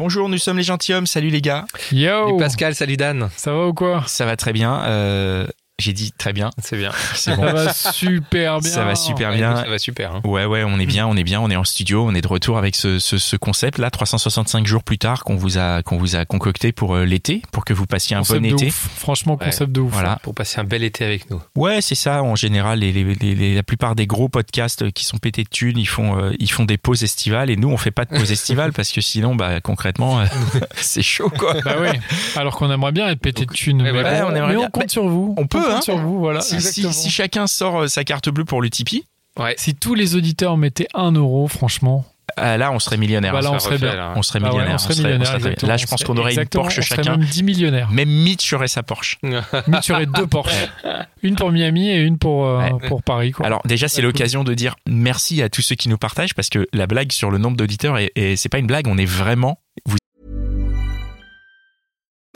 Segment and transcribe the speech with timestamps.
[0.00, 1.06] Bonjour, nous sommes les gentilshommes.
[1.06, 1.66] Salut les gars.
[1.92, 3.28] Yo Salut Pascal, salut Dan.
[3.36, 4.02] Ça va ou quoi?
[4.06, 4.82] Ça va très bien.
[4.84, 5.46] Euh,
[5.80, 6.50] j'ai dit très bien.
[6.62, 6.90] C'est bien.
[7.14, 7.42] C'est bon.
[7.46, 8.70] Ça va super bien.
[8.70, 9.56] Ça va super bien.
[9.56, 10.14] Ça va super.
[10.16, 10.20] hein.
[10.24, 12.28] Ouais, ouais, on est bien, on est bien, on est en studio, on est de
[12.28, 15.98] retour avec ce, ce, ce concept là, 365 jours plus tard qu'on vous a qu'on
[15.98, 18.66] vous a concocté pour euh, l'été, pour que vous passiez un Concept bon de été.
[18.68, 18.88] ouf.
[18.96, 19.46] Franchement, Ouais.
[19.46, 19.92] concept de ouf.
[19.92, 20.18] Voilà.
[20.22, 21.40] Pour passer un bel été avec nous.
[21.56, 22.22] Ouais, c'est ça.
[22.22, 25.48] En général, les, les, les- les- la plupart des gros podcasts qui sont pétés de
[25.48, 28.10] thunes, ils font euh, ils font des pauses estivales et nous on fait pas de
[28.16, 30.24] pause estivale parce que sinon, bah concrètement, euh,
[30.76, 31.54] c'est chaud quoi.
[31.64, 31.88] Bah oui.
[32.36, 33.82] Alors qu'on aimerait bien être pété de thunes.
[33.82, 34.66] Ouais, mais bon, on aimerait mais bien.
[34.66, 35.34] on compte Bah, sur vous.
[35.38, 35.80] on peut, hein.
[35.82, 36.40] sur vous, voilà.
[36.40, 36.92] Si, si, exactement.
[36.92, 39.04] si chacun sort euh, sa carte bleue pour le Tipeee,
[39.38, 39.54] Ouais.
[39.56, 42.04] Si tous les auditeurs mettaient 1 euro, franchement,
[42.40, 43.32] euh, là on serait millionnaire.
[43.32, 43.96] bah là, ça on serait refait, bien.
[43.96, 44.12] là.
[44.16, 44.74] on serait Ah ouais, millionnaire.
[44.74, 45.38] on serait millionnaire.
[45.62, 47.16] Là, je pense qu'on aurait une Porsche chacun.
[47.16, 47.90] même 10 millionnaires.
[47.92, 49.18] Même Mitch aurait sa Porsche.
[49.22, 50.52] Mais tu aurais deux Porsche.
[51.22, 52.88] Une pour Miami et une pour, euh, Ouais.
[52.88, 53.30] pour Paris.
[53.32, 53.44] Quoi.
[53.46, 56.66] Alors déjà c'est l'occasion de dire merci à tous ceux qui nous partagent parce que
[56.72, 59.58] la blague sur le nombre d'auditeurs et, et c'est pas une blague, on est vraiment
[59.86, 59.96] vous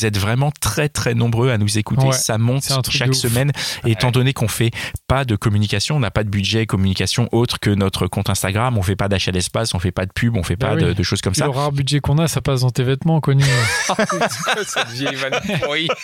[0.00, 3.52] vous êtes vraiment très très nombreux à nous écouter, Ouais, ça monte chaque semaine
[3.86, 4.70] et étant donné qu'on fait
[5.06, 8.82] pas de communication, on n'a pas de budget communication autre que notre compte Instagram, on
[8.82, 10.84] fait pas d'achat d'espace, on fait pas de pub, on fait Bah pas oui.
[10.84, 11.44] de, de choses comme ça.
[11.44, 13.44] le rare budget qu'on a, ça passe dans tes vêtements, connu.
[15.62, 15.88] Pourrie.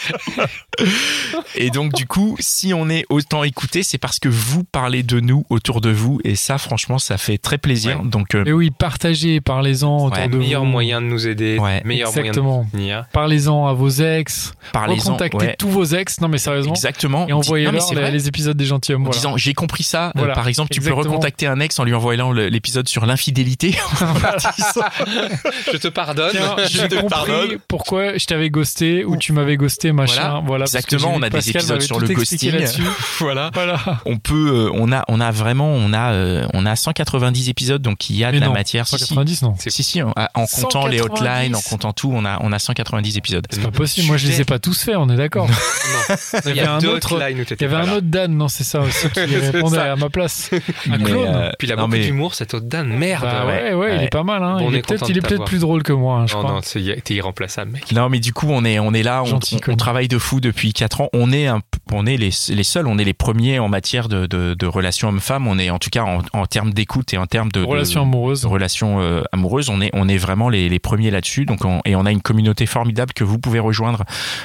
[1.54, 5.20] Et donc du coup, si on est autant écouté, c'est parce que vous parlez de
[5.20, 8.00] nous autour de vous et ça franchement ça fait très plaisir.
[8.02, 8.08] Ouais.
[8.08, 10.70] Donc euh, Et oui, partagez, parlez-en autour Ouais, de Meilleur vous.
[10.70, 11.58] moyen de nous aider.
[11.58, 11.82] Ouais.
[11.84, 12.44] Meilleur Exactement.
[12.44, 13.06] moyen de nous soutenir.
[13.12, 14.52] Parlez-en à vos ex.
[14.72, 16.20] parlez-en Recontactez ouais, tous vos ex.
[16.20, 16.74] Non, mais sérieusement.
[16.74, 19.02] exactement Et envoyez-leur les, épisodes des gentilshommes.
[19.02, 19.18] en Voilà.
[19.18, 20.08] disant j'ai compris ça.
[20.08, 21.02] Euh, Voilà, par exemple, tu exactement.
[21.02, 23.74] peux recontacter un ex en lui envoyant l'épisode sur l'infidélité.
[25.72, 26.30] Je te pardonne.
[26.32, 27.58] Tiens, je j'ai te pardonne.
[27.68, 30.42] pourquoi je t'avais ghosté ou tu m'avais ghosté, machin.
[30.46, 30.64] Voilà.
[30.64, 32.52] Exactement, on a des Pascal épisodes sur le ghosting.
[33.18, 33.50] voilà.
[33.54, 33.78] Voilà.
[34.04, 37.82] On peut, euh, on a, on a vraiment, on a, euh, on a 190 épisodes,
[37.82, 38.86] donc il y a de la matière.
[38.86, 39.04] Si, si.
[39.06, 39.54] 190, non.
[39.58, 41.02] Si, si, en, en comptant les 190.
[41.02, 43.46] hotlines, en comptant tout, on a, on a 190 épisodes.
[43.76, 44.06] Possible.
[44.08, 45.48] Moi, je les ai pas tous faits, on est d'accord.
[45.48, 46.16] Non.
[46.46, 49.08] Il y avait un autre- Il y avait un autre Dan, non, c'est ça aussi,
[49.10, 50.50] qui répondait à ma place.
[50.90, 51.28] Un Mais, clone.
[51.28, 52.88] euh, Puis il a non, beaucoup mais- d'humour, cet autre Dan.
[52.88, 53.22] Merde.
[53.22, 53.96] Bah ouais, ouais, ouais.
[53.96, 54.42] il est pas mal.
[54.42, 54.58] Hein.
[54.68, 56.52] Il est est peut-être, plus drôle que moi, hein, je Non, crois.
[56.52, 57.90] non, t'es irremplaçable, mec.
[57.92, 61.02] Non, mais du coup, on est, on est là, on, travaille de fou depuis 4
[61.02, 61.08] ans.
[61.12, 61.48] On est,
[61.92, 65.08] on est les, les seuls, on est les premiers en matière de, de, de relations
[65.08, 65.46] hommes-femmes.
[65.46, 68.02] On est, en tout cas, en, en termes d'écoute et en termes de, de- Relation
[68.02, 68.42] amoureuse.
[68.42, 71.44] de relations euh, amoureuses, on est, on est vraiment les, les premiers là-dessus.
[71.44, 74.04] Donc, et on a une communauté formidable que vous pouvez rejoindre.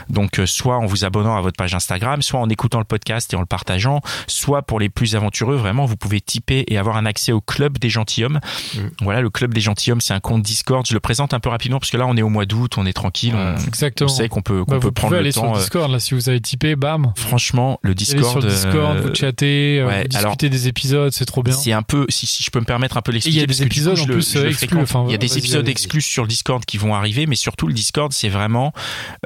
[0.09, 3.31] Donc, euh, soit en vous abonnant à votre page Instagram, soit en écoutant le podcast
[3.33, 6.97] et en le partageant, soit pour les plus aventureux, vraiment, vous pouvez typer et avoir
[6.97, 8.39] un accès au club des gentilshommes.
[8.75, 8.79] Mm.
[9.01, 10.85] Voilà, le club des gentilshommes, c'est un compte Discord.
[10.87, 12.85] Je le présente un peu rapidement parce que là, on est au mois d'août, on
[12.85, 14.09] est tranquille, on, on Exactement.
[14.09, 15.41] sait qu'on peut, qu'on Bah, peut vous prendre pouvez le aller temps.
[15.53, 17.13] sur euh, Discord, là, si vous avez typé, bam.
[17.15, 18.29] Franchement, le Allez Discord.
[18.31, 21.53] sur le Discord, euh, vous chattez, ouais, vous alors, discutez des épisodes, c'est trop bien.
[21.53, 23.43] C'est un peu, si, si je peux me permettre un peu Et il y l'expliquer.
[23.43, 24.77] a des épisodes, en plus, exclus,
[25.07, 27.73] il y a des épisodes exclus sur le Discord qui vont arriver, mais surtout le
[27.73, 28.73] Discord, c'est vraiment.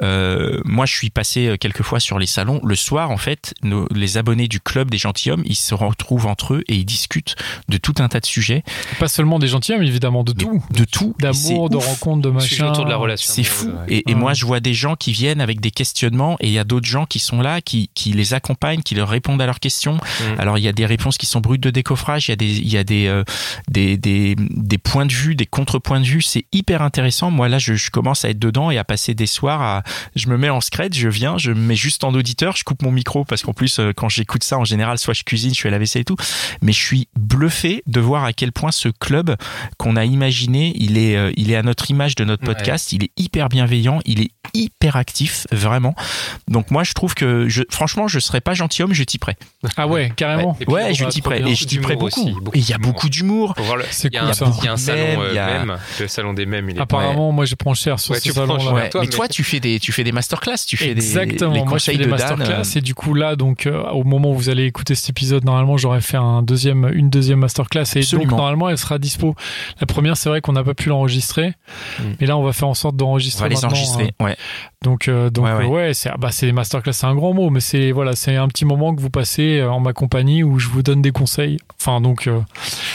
[0.02, 2.60] Euh, moi, je suis passé euh, quelques fois sur les salons.
[2.64, 6.54] Le soir, en fait, nos, les abonnés du club des gentilshommes, ils se retrouvent entre
[6.54, 7.36] eux et ils discutent
[7.68, 8.62] de tout un tas de sujets,
[8.98, 10.62] Pas seulement des gentilshommes, évidemment, de tout.
[10.70, 11.14] de tout.
[11.18, 12.70] D'amour, de rencontres, de machin.
[12.70, 13.32] autour de la relation.
[13.32, 13.70] C'est fou.
[13.88, 14.20] Et, et Ouais.
[14.20, 16.86] moi, je vois des gens qui viennent avec des questionnements et il y a d'autres
[16.86, 19.94] gens qui sont là, qui, qui les accompagnent, qui leur répondent à leurs questions.
[19.94, 20.40] Mm.
[20.40, 22.56] Alors, il y a des réponses qui sont brutes de décoffrage, il y a des,
[22.58, 23.24] il y a des, euh,
[23.68, 26.22] des, des, des points de vue, des contre-points de vue.
[26.22, 27.30] C'est hyper intéressant.
[27.30, 29.82] Moi, là, je, je commence à être dedans et à passer des soirs à,
[30.14, 32.82] je me mets en scred, je viens, je me mets juste en auditeur, je coupe
[32.82, 35.60] mon micro parce qu'en plus, euh, quand j'écoute ça, en général, soit je cuisine, je
[35.60, 36.16] fais la vaisselle et tout.
[36.62, 39.36] Mais je suis bluffé de voir à quel point ce club
[39.78, 42.54] qu'on a imaginé, il est, euh, il est à notre image de notre Ouais.
[42.54, 42.92] podcast.
[42.92, 45.94] Il est hyper bienveillant, il est hyper actif, vraiment.
[46.48, 49.36] Donc moi, je trouve que, je, franchement, je serais pas gentilhomme, je typerais.
[49.76, 50.56] Ah ouais, carrément.
[50.68, 51.42] Ouais, on je typerais.
[51.42, 52.22] Et je typerais beaucoup.
[52.22, 53.54] aussi, beaucoup Et il y a beaucoup d'humour.
[53.90, 54.52] C'est il y a cool, ça.
[54.60, 57.44] Il y a un salon euh, a- même, le salon des il est Apparemment, moi,
[57.44, 58.60] je prends cher sur Ouais, ce salon-là.
[58.62, 58.72] cher.
[58.72, 58.90] Ouais.
[58.90, 61.52] toi, mais mais- toi, tu fais fais des, tu fais des masterclass, tu fais Exactement.
[61.52, 62.60] des, les Moi, je fais conseils des de masterclass Dan.
[62.60, 65.44] euh, et du coup là, donc euh, au moment où vous allez écouter cet épisode,
[65.44, 68.28] normalement, j'aurais fait un deuxième, une deuxième masterclass et Absolument.
[68.28, 69.34] donc normalement, elle sera dispo.
[69.80, 71.54] La première, c'est vrai qu'on n'a pas pu l'enregistrer,
[71.98, 72.02] Mm.
[72.20, 73.44] mais là, on va faire en sorte On d'enregistrer.
[73.44, 74.12] va les enregistrer.
[74.20, 74.24] hein.
[74.24, 74.36] Ouais.
[74.82, 75.66] Donc, euh, donc Ouais, ouais.
[75.66, 78.36] ouais, c'est ah bah, c'est des masterclass, c'est un grand mot, mais c'est voilà, c'est
[78.36, 81.58] un petit moment que vous passez en ma compagnie où je vous donne des conseils.
[81.80, 82.38] Enfin, donc euh,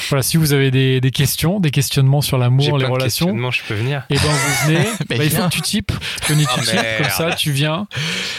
[0.10, 3.74] voilà, si vous avez des, des questions, des questionnements sur l'amour, les relations, je peux
[3.74, 4.04] venir.
[4.10, 4.86] et ben vous venez.
[5.10, 5.92] Ben, bah, il faut que tu types,
[6.56, 7.88] tu Ah, comme ça, tu viens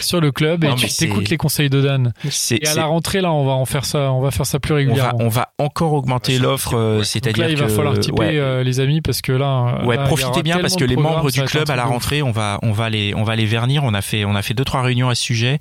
[0.01, 2.13] sur le club et Non, tu t'écoutes les conseils de Dan.
[2.51, 4.73] Et à la rentrée là, on va en faire ça, on va faire ça plus
[4.73, 5.17] on va, régulièrement.
[5.19, 8.37] on va encore augmenter l'offre, euh, Donc c'est-à-dire là, il va que, falloir ouais.
[8.37, 10.95] euh, les amis parce que là, Ouais, là, il y profitez bien parce que les
[10.95, 13.83] membres du club à la rentrée, on va, on va les, on va les vernir.
[13.83, 15.59] On a fait, on a fait deux trois réunions à ce sujet.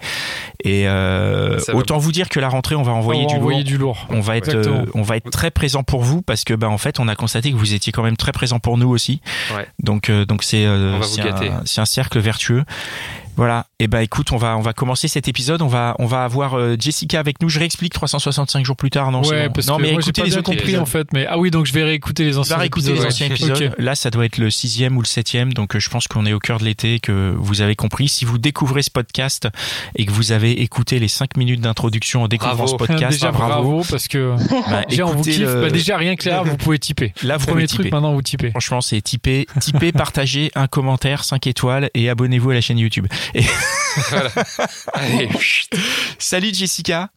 [0.64, 3.58] Et euh, autant vous dire que la rentrée, on va envoyer On va du envoyer
[3.60, 3.66] lourd.
[3.66, 4.06] du lourd.
[4.10, 6.78] On va être, euh, on va être très présent pour vous parce que, bah, en
[6.78, 9.20] fait, on a constaté que vous étiez quand même très présent pour nous aussi.
[9.54, 9.66] Ouais.
[9.82, 11.00] Donc, euh, donc c'est, euh,
[11.64, 12.64] c'est un cercle vertueux vertueux.
[13.36, 13.66] Voilà.
[13.78, 15.62] Et bah écoute, on va on va commencer cet épisode.
[15.62, 17.48] On va on va avoir euh, Jessica avec nous.
[17.48, 19.10] Je réexplique 365 jours plus tard.
[19.10, 19.52] Non, ouais, bon.
[19.54, 21.08] parce non que mais moi écoutez pas les autres compris en fait.
[21.12, 22.96] Mais ah oui, donc je vais réécouter les anciens réécouter épisodes.
[22.98, 23.06] les ouais.
[23.06, 23.74] anciens épisodes.
[23.78, 26.32] Là, ça doit être le sixième ou le septième, donc euh, je pense qu'on est
[26.32, 28.08] au cœur de l'été, que vous avez compris.
[28.08, 29.48] Si vous découvrez ce podcast
[29.96, 32.72] et que vous avez écouté les cinq minutes d'introduction en découvrant Bravo.
[32.72, 34.36] ce podcast, déjà ah, bravo, parce que
[34.70, 35.38] Bah, déjà on vous kiffe.
[35.40, 37.14] le- Bah, déjà rien que là, vous pouvez typer.
[37.22, 38.50] Là, vous Premier pouvez truc, maintenant vous typez.
[38.50, 43.06] Franchement, c'est typer, typer, partagez un commentaire, 5 étoiles et abonnez-vous à la chaîne YouTube.
[43.34, 43.42] Et
[44.94, 45.70] Allez, chut.
[46.18, 47.08] salut Jessica.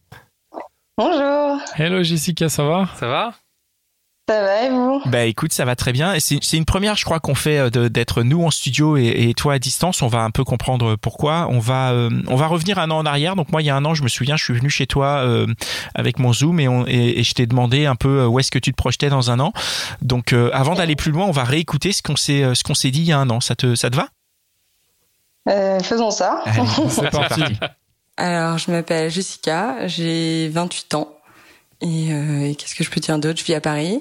[0.98, 2.88] Bonjour, Hello Jessica, ça va?
[2.98, 3.34] Ça va?
[4.28, 5.00] Ça va et vous?
[5.06, 6.14] Bah écoute, ça va très bien.
[6.18, 9.52] C'est une première, je crois, qu'on fait euh, d'être nous en studio et, et toi
[9.52, 10.02] à distance.
[10.02, 11.46] On va un peu comprendre pourquoi.
[11.48, 13.36] On va, euh, on va revenir un an en arrière.
[13.36, 15.18] Donc moi, il y a un an, je me souviens, je suis venu chez toi
[15.18, 15.46] euh,
[15.94, 18.58] avec mon Zoom et, on, et, et je t'ai demandé un peu où est-ce que
[18.58, 19.52] tu te projetais dans un an.
[20.02, 22.90] Donc euh, avant d'aller plus loin, on va réécouter ce qu'on s'est, ce qu'on s'est
[22.90, 23.40] dit il y a un an.
[23.40, 24.08] Ça te, ça te va?
[25.48, 26.42] Euh, Faisons ça.
[26.44, 27.42] Allez, C'est parti.
[28.16, 31.08] Alors, je m'appelle Jessica, j'ai 28 ans.
[31.82, 33.38] Et, euh, et qu'est-ce que je peux dire d'autre?
[33.38, 34.00] Je vis à Paris.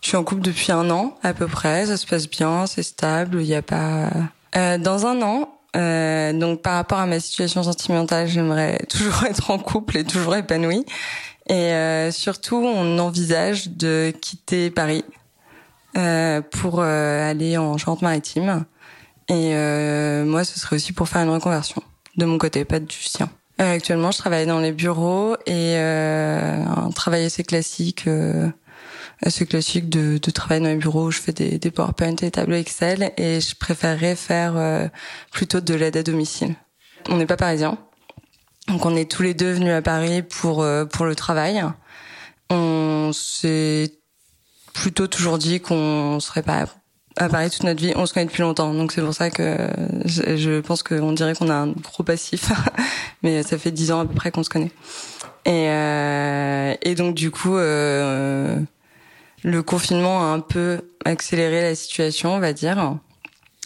[0.00, 2.82] Je suis en couple depuis un an à peu près, ça se passe bien, c'est
[2.82, 4.10] stable, il n'y a pas...
[4.56, 9.50] Euh, dans un an, euh, donc par rapport à ma situation sentimentale, j'aimerais toujours être
[9.50, 10.84] en couple et toujours épanouie.
[11.48, 15.04] Et euh, surtout, on envisage de quitter Paris
[15.96, 18.64] euh, pour euh, aller en Charente-Maritime.
[19.32, 21.82] Et euh, moi, ce serait aussi pour faire une reconversion
[22.18, 23.30] de mon côté, pas du sien.
[23.62, 28.50] Euh, actuellement, je travaille dans les bureaux et euh, un travail assez classique, euh,
[29.22, 31.06] assez classique de, de travail dans les bureaux.
[31.06, 34.86] où Je fais des, des PowerPoint des tableaux Excel et je préférerais faire euh,
[35.30, 36.54] plutôt de l'aide à domicile.
[37.08, 37.78] On n'est pas parisiens,
[38.68, 41.64] donc on est tous les deux venus à Paris pour euh, pour le travail.
[42.50, 43.94] On s'est
[44.74, 46.66] plutôt toujours dit qu'on serait pas
[47.16, 47.92] à Paris toute notre vie.
[47.96, 49.56] On se connaît depuis longtemps, donc c'est pour ça que
[50.04, 52.52] je, pense qu'on dirait qu'on a un gros passif,
[53.22, 54.72] mais ça fait dix ans à peu près qu'on se connaît.
[55.44, 58.58] Et, euh, et donc du coup, euh,
[59.42, 62.96] le confinement a un peu accéléré la situation, on va dire.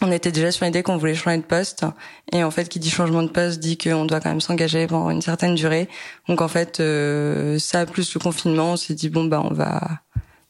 [0.03, 1.87] On était déjà sur l'idée qu'on voulait changer de poste,
[2.33, 5.09] et en fait, qui dit changement de poste dit qu'on doit quand même s'engager pendant
[5.11, 5.89] une certaine durée.
[6.29, 9.81] Donc en fait, euh, ça plus le confinement, on s'est dit bon bah on va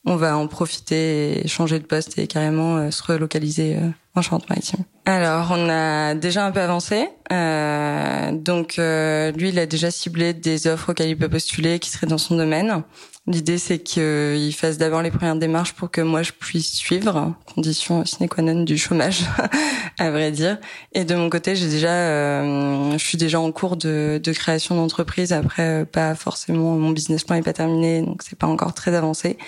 [0.06, 4.22] on va en profiter et changer de poste et carrément euh, se relocaliser euh, en
[4.22, 4.84] Charente-Maritime.
[5.04, 7.08] Alors, on a déjà un peu avancé.
[7.32, 11.90] Euh, donc, euh, lui, il a déjà ciblé des offres auxquelles il peut postuler qui
[11.90, 12.82] seraient dans son domaine.
[13.28, 18.05] L'idée, c'est qu'il fasse d'abord les premières démarches pour que moi, je puisse suivre, condition
[18.05, 19.25] sine qua non du chômage,
[19.99, 20.58] à vrai dire.
[20.93, 24.76] Et de mon côté, j'ai déjà, euh, je suis déjà en cours de, de création
[24.76, 25.32] d'entreprise.
[25.32, 28.94] Après, euh, pas forcément, mon business plan est pas terminé, donc c'est pas encore très
[28.94, 29.38] avancé.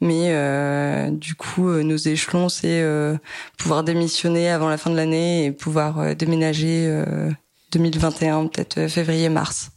[0.00, 3.16] Mais euh, du coup, euh, nos échelons, c'est euh,
[3.58, 7.30] pouvoir démissionner avant la fin de l'année et pouvoir euh, déménager euh,
[7.72, 9.70] 2021, peut-être février-mars.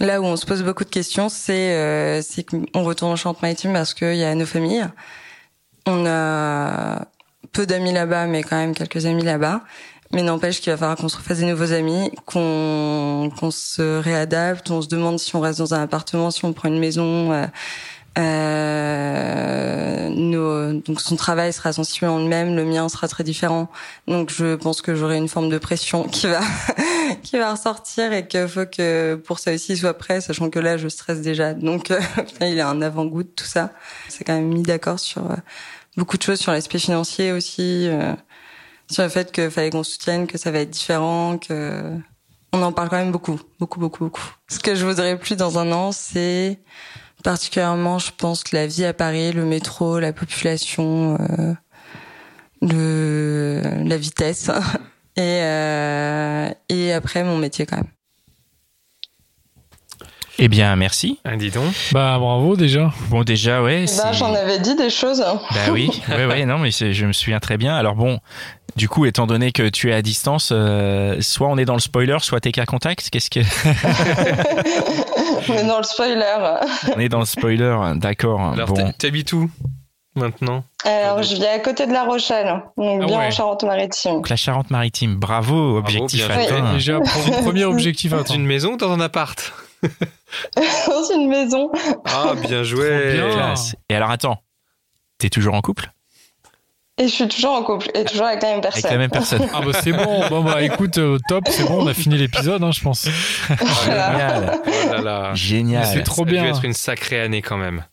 [0.00, 2.22] Là où on se pose beaucoup de questions, c'est euh,
[2.72, 4.86] qu'on retourne en Charente-Maritime parce qu'il y a nos familles.
[5.86, 7.06] On a
[7.52, 9.62] peu d'amis là-bas, mais quand même quelques amis là-bas.
[10.12, 14.70] Mais n'empêche qu'il va falloir qu'on se refasse des nouveaux amis, qu'on qu'on se réadapte,
[14.70, 17.32] on se demande si on reste dans un appartement, si on prend une maison.
[17.32, 17.46] euh,
[18.18, 23.68] euh, nos, donc son travail sera sensiblement le même, le mien sera très différent.
[24.08, 26.40] Donc je pense que j'aurai une forme de pression qui va
[27.22, 30.58] qui va ressortir et qu'il faut que pour ça aussi il soit prêt, sachant que
[30.58, 31.54] là je stresse déjà.
[31.54, 32.00] Donc euh,
[32.40, 33.70] il a un avant-goût de tout ça.
[34.08, 35.36] C'est quand même mis d'accord sur euh,
[35.96, 38.12] beaucoup de choses, sur l'aspect financier aussi, euh,
[38.90, 41.96] sur le fait qu'il fallait qu'on soutienne, que ça va être différent, que
[42.52, 44.24] on en parle quand même beaucoup, beaucoup, beaucoup, beaucoup.
[44.48, 46.58] Ce que je voudrais plus dans un an, c'est
[47.22, 51.54] particulièrement, je pense, la vie à Paris, le métro, la population, euh,
[52.62, 54.50] le, la vitesse.
[55.16, 57.90] Et, euh, et après, mon métier quand même.
[60.38, 61.18] Eh bien, merci.
[61.24, 61.74] Ah, dis donc.
[61.92, 62.90] Bah bravo déjà.
[63.10, 63.86] Bon, déjà, ouais.
[63.86, 65.20] C'est- J'en avais dit des choses.
[65.20, 67.74] Bah oui, ouais, ouais, non, mais je me souviens très bien.
[67.76, 68.18] Alors bon,
[68.76, 71.80] du coup, étant donné que tu es à distance, euh, soit on est dans le
[71.80, 73.08] spoiler, soit t'es qu'à contact.
[73.10, 73.40] Qu'est-ce que
[75.48, 76.58] Mais dans le spoiler.
[76.96, 78.52] on est dans le spoiler D'accord.
[78.52, 79.50] Alors, Bon, t'ha- t'habites où
[80.14, 80.64] maintenant?
[80.84, 83.26] Alors, je vis à côté de La Rochelle, donc Ah bien ouais.
[83.26, 84.12] en Charente-Maritime.
[84.12, 85.16] donc la Charente-Maritime.
[85.16, 86.32] Bravo, objectif joué.
[86.44, 86.72] atteint.
[86.74, 88.34] Déjà pro- premier objectif Dans atteint.
[88.34, 89.52] une maison ou dans un appart?
[90.56, 91.70] Dans une maison.
[92.04, 93.14] Ah, bien joué.
[93.14, 93.30] bien.
[93.30, 93.74] Classe.
[93.88, 94.38] Et alors attends,
[95.18, 95.90] t'es toujours en couple?
[97.00, 98.90] Et je suis toujours en couple, et toujours avec la même avec personne.
[98.90, 100.28] la même personne Ah bah c'est bon.
[100.28, 103.08] Bon bah écoute, euh, top, c'est bon, on a fini l'épisode, hein, je pense.
[103.84, 105.34] Génial, Oh là là.
[105.34, 105.86] génial.
[105.86, 106.44] C'est trop Ça a dû bien.
[106.44, 107.84] être une sacrée année quand même.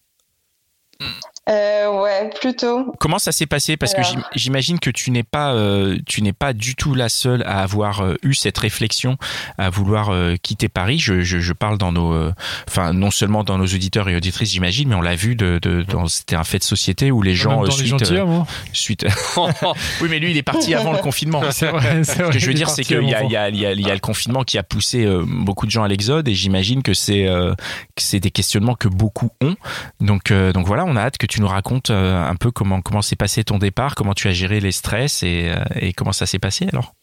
[1.50, 2.94] Euh, ouais, plutôt.
[3.00, 3.78] Comment ça s'est passé?
[3.78, 4.30] Parce que Alors.
[4.36, 8.02] j'imagine que tu n'es pas, euh, tu n'es pas du tout la seule à avoir
[8.02, 9.18] euh, eu cette réflexion,
[9.58, 11.00] à vouloir euh, quitter Paris.
[11.00, 12.34] Je, je, je parle dans nos, euh,
[12.68, 15.84] enfin non seulement dans nos auditeurs et auditrices, j'imagine, mais on l'a vu de, de
[15.84, 18.46] dans, c'était un fait de société où les gens euh, dans suite, hein.
[18.74, 19.06] suite.
[20.02, 21.42] oui, mais lui, il est parti avant le confinement.
[21.52, 22.28] C'est vrai, c'est vrai.
[22.28, 23.82] Ce que je veux dire, c'est qu'il y a, y, a, il y, a, il
[23.82, 26.84] y a le confinement qui a poussé euh, beaucoup de gens à l'exode et j'imagine
[26.84, 27.54] que c'est euh,
[27.96, 29.56] que c'est des questionnements que beaucoup ont.
[30.00, 32.82] Donc, euh, donc voilà, on a hâte que tu nous racontes euh, un peu comment
[32.82, 36.14] comment s'est passé ton départ, comment tu as géré les stress et, euh, et comment
[36.14, 36.94] ça s'est passé alors?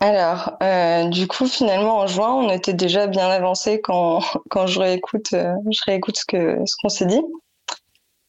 [0.00, 4.80] Alors, euh, du coup, finalement, en juin, on était déjà bien avancé quand, quand je
[4.80, 7.22] réécoute, euh, je réécoute ce que ce qu'on s'est dit.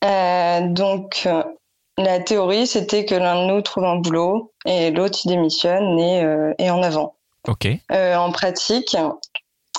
[0.03, 1.27] Euh, donc,
[1.97, 6.53] la théorie, c'était que l'un de nous trouve un boulot et l'autre il démissionne et,
[6.59, 7.15] et en avant.
[7.47, 7.67] Ok.
[7.89, 8.95] En pratique,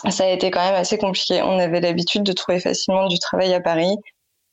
[0.09, 1.43] ça a été quand même assez compliqué.
[1.43, 3.97] On avait l'habitude de trouver facilement du travail à Paris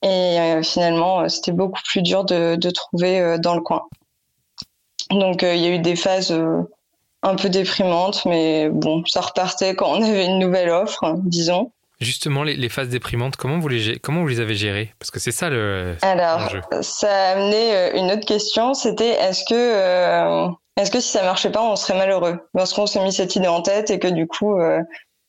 [0.04, 3.84] et euh, finalement, euh, c'était beaucoup plus dur de, de trouver euh, dans le coin.
[5.10, 6.32] Donc, il y a eu des phases
[7.22, 11.72] un peu déprimantes, mais bon, ça repartait quand on avait une nouvelle offre, disons.
[12.00, 14.94] Justement, les, les phases déprimantes, comment vous les, comment vous les avez gérées?
[15.00, 15.96] Parce que c'est ça le.
[16.02, 16.50] Alors,
[16.82, 21.52] ça a amené une autre question, c'était est-ce que euh, est-ce que si ça marchait
[21.52, 22.40] pas, on serait malheureux?
[22.54, 24.80] Parce qu'on s'est mis cette idée en tête et que du coup, euh,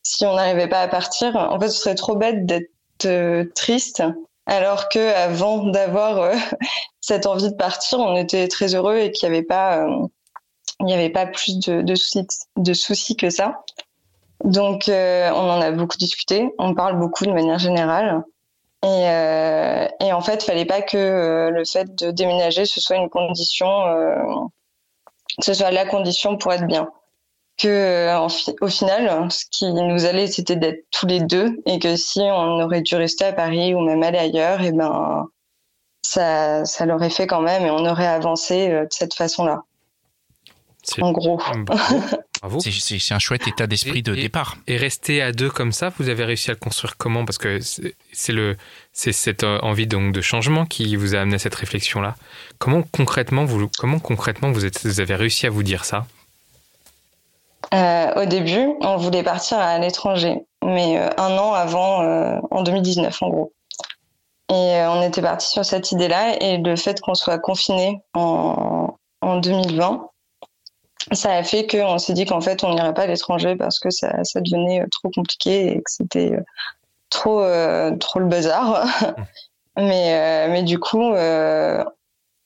[0.02, 2.70] si on n'arrivait pas à partir, en fait, ce serait trop bête d'être
[3.04, 4.02] euh, triste,
[4.46, 6.34] alors que avant d'avoir euh,
[7.00, 10.06] cette envie de partir, on était très heureux et qu'il n'y avait pas euh,
[10.80, 13.64] il n'y avait pas plus de, de soucis de soucis que ça.
[14.42, 16.52] Donc, euh, on en a beaucoup discuté.
[16.58, 18.24] On parle beaucoup de manière générale.
[18.82, 22.96] Et, euh, et en fait, fallait pas que euh, le fait de déménager ce soit
[22.96, 24.14] une condition, euh,
[25.38, 26.90] que ce soit la condition pour être bien.
[27.56, 31.56] Que euh, en fi- au final, ce qui nous allait, c'était d'être tous les deux,
[31.66, 35.26] et que si on aurait dû rester à Paris ou même aller ailleurs, et ben
[36.02, 39.62] ça, ça l'aurait fait quand même, et on aurait avancé euh, de cette façon-là.
[41.00, 41.40] En gros.
[42.60, 44.56] C'est- un chouette état d'esprit de Et- départ.
[44.66, 47.24] Et rester à deux comme ça, vous avez réussi à le construire comment?
[47.24, 47.58] Parce que
[48.12, 48.58] c'est le,
[48.92, 52.16] c'est cette euh, envie donc de changement qui vous a amené à cette réflexion-là.
[52.58, 56.06] Comment concrètement vous, comment concrètement vous, êtes, vous avez réussi à vous dire ça?
[57.72, 62.62] Euh, au début, on voulait partir à l'étranger, mais euh, un an avant, euh, en
[62.62, 63.52] 2019 en gros.
[64.50, 69.36] Et on était parti sur cette idée-là, et le fait qu'on soit confiné en, en
[69.38, 70.08] 2020,
[71.12, 73.90] ça a fait qu'on s'est dit qu'en fait on n'irait pas à l'étranger parce que
[73.90, 76.32] ça, ça devenait trop compliqué et que c'était
[77.10, 77.42] trop,
[77.98, 78.86] trop le bazar.
[79.76, 81.14] mais, mais du coup,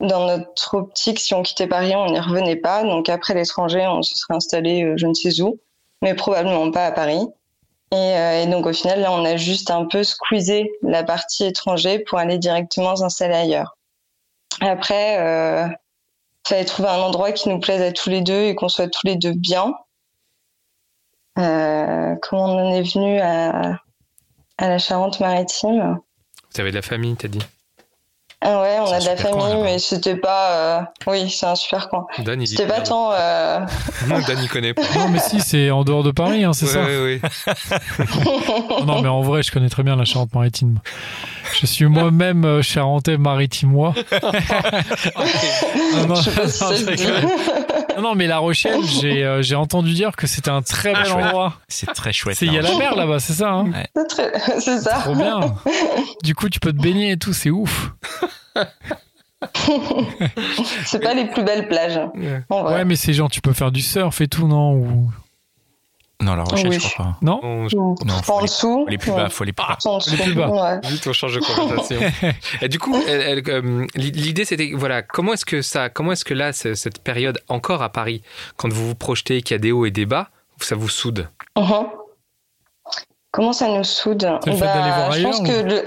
[0.01, 2.85] dans notre optique, si on quittait Paris, on n'y revenait pas.
[2.85, 5.59] Donc après l'étranger, on se serait installé euh, je ne sais où,
[6.03, 7.27] mais probablement pas à Paris.
[7.91, 11.45] Et, euh, et donc au final, là, on a juste un peu squeezé la partie
[11.45, 13.77] étranger pour aller directement s'installer ailleurs.
[14.61, 15.69] Après, euh,
[16.47, 19.07] fallait trouver un endroit qui nous plaise à tous les deux et qu'on soit tous
[19.07, 19.75] les deux bien.
[21.39, 23.79] Euh, comment on en est venu à,
[24.59, 25.99] la Charente-Maritime?
[26.55, 27.29] Vous avez de la famille, t'as
[28.41, 30.51] ah ouais, on a de la coin, famille, mais c'était pas.
[30.53, 32.07] euh, Oui, c'est un super coin.
[32.21, 33.11] Dan, il C'était pas tant.
[33.13, 33.59] euh,
[34.07, 34.83] Non, Dan, il connaît pas.
[34.97, 36.83] Non, mais si, c'est en dehors de Paris, hein, c'est Ouais, ça.
[36.85, 37.21] ouais, ouais.
[38.87, 40.79] Non, mais en vrai, je connais très bien la Charente-Maritime.
[41.61, 43.95] Je suis moi-même euh, charentais-maritimois.
[45.95, 47.07] non, non, Je sais pas si non, ça je se dit.
[47.99, 51.05] Non, non, mais La Rochelle, j'ai euh, j'ai entendu dire que c'était un très bel
[51.05, 51.25] chouette.
[51.27, 51.55] endroit.
[51.69, 52.37] C'est très chouette.
[52.37, 54.99] C'est- Il y a la mer là-bas, c'est ça hein C'est très- c'est ça.
[55.01, 55.41] Trop bien.
[56.23, 57.93] Du coup, tu peux te baigner et tout, c'est ouf.
[60.85, 62.01] C'est pas les plus belles plages.
[62.51, 62.75] En vrai.
[62.75, 65.11] Ouais, mais c'est genre, tu peux faire du surf et tout, non Ou...
[66.21, 66.81] Non, la Rochelle, Oui.
[66.81, 67.17] je crois pas.
[67.23, 68.85] Non On, Non, en faut les, dessous.
[68.85, 69.17] faut les plus ouais.
[69.17, 69.79] bas, faut les plus bas.
[69.85, 70.11] En dessous.
[70.17, 70.49] les plus bas.
[70.49, 70.81] Ouais.
[70.89, 72.01] Vite, on change de conversation.
[72.61, 76.25] Et du coup, elle- elle, euh, l'idée c'était voilà, comment est-ce que ça, comment est-ce
[76.25, 78.23] que là, ce- cette période encore à Paris,
[78.57, 81.29] quand vous vous projetez, qu'il y a des hauts et des bas, ça vous soude?
[81.57, 81.87] Mhm.
[83.31, 84.23] Comment ça nous soude?
[84.25, 85.85] Bah, C'est le fait d'aller voir Je pense que le.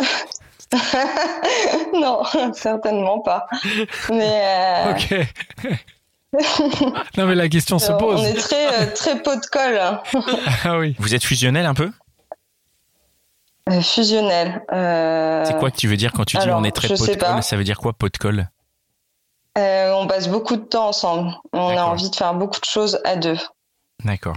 [2.00, 2.24] non,
[2.54, 3.46] certainement pas.
[4.10, 5.16] Mais euh, Ok.
[7.18, 8.24] non, mais la question se on pose.
[8.24, 10.02] est très euh, très pot de colle, hein.
[10.64, 10.96] Ah oui.
[11.00, 11.92] Vous êtes fusionnel un peu?
[13.70, 14.64] Euh, fusionnel.
[14.74, 17.06] Euh, C'est quoi que tu veux dire quand tu dis alors, on est très pot
[17.06, 17.44] de colle?
[17.44, 18.50] Ça veut dire quoi pot de colle?
[19.58, 21.32] Euh, On passe beaucoup de temps ensemble.
[21.54, 23.38] On a envie de faire beaucoup de choses à deux.
[24.06, 24.36] D'accord.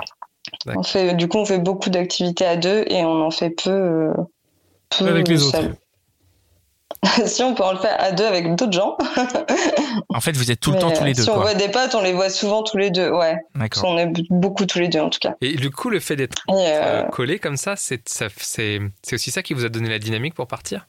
[0.67, 3.71] On fait, du coup, on fait beaucoup d'activités à deux et on en fait peu,
[3.71, 4.13] euh,
[4.91, 5.53] peu Avec les autres.
[5.59, 5.77] seul.
[7.27, 8.97] si on peut en le faire à deux avec d'autres gens.
[10.09, 11.23] En fait, vous êtes tout le Mais, temps tous euh, les deux.
[11.23, 11.43] Si on quoi.
[11.43, 13.11] voit des potes, on les voit souvent tous les deux.
[13.11, 13.37] Ouais.
[13.55, 13.83] D'accord.
[13.83, 15.35] qu'on est beaucoup tous les deux en tout cas.
[15.41, 19.15] Et du coup, le fait d'être euh, euh, collé comme ça, c'est ça- c'est c'est
[19.17, 20.87] aussi ça qui vous a donné la dynamique pour partir?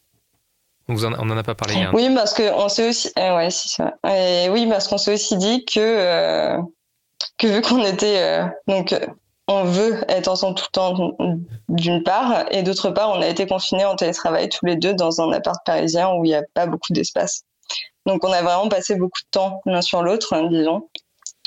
[0.88, 1.76] On, vous en, on en a pas parlé.
[1.84, 3.82] a un- Oui, parce que on s'est aussi, euh, ouais, si.
[4.08, 6.58] Et oui, parce qu'on s'est aussi dit que euh,
[7.38, 9.00] que vu qu'on était euh, donc euh,
[9.48, 11.12] on veut être ensemble tout le temps
[11.70, 15.22] d'une part et d'autre part on a été confinés en télétravail tous les deux dans
[15.22, 17.44] un appart parisien où il n'y a pas beaucoup d'espace.
[18.06, 20.90] Donc on a vraiment passé beaucoup de temps l'un sur l'autre, hein, disons.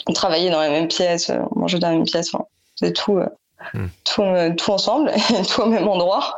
[0.07, 2.45] On travaillait dans la même pièce, euh, on mangeait dans la même pièce, enfin,
[2.77, 3.29] c'est tout, euh,
[3.75, 3.87] Hmm.
[4.05, 6.37] tout, euh, tout ensemble, et tout au même endroit.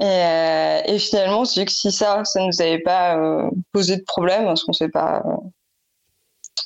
[0.00, 3.16] Et, euh, et finalement, on s'est dit que si ça, ça nous avait pas
[3.72, 5.22] posé de problème, parce qu'on s'est pas,